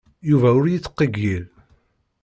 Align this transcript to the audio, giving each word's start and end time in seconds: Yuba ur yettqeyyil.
Yuba 0.29 0.49
ur 0.59 0.65
yettqeyyil. 0.69 1.45